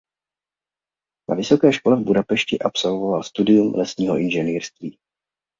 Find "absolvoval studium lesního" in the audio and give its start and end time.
2.59-4.17